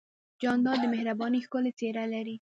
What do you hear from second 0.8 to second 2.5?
د مهربانۍ ښکلی څېرہ لري.